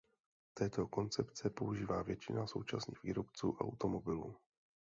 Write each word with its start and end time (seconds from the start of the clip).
Této 0.53 0.87
koncepce 0.87 1.49
používá 1.49 2.01
většina 2.03 2.47
současných 2.47 3.03
výrobců 3.03 3.51
automobilů. 3.59 4.35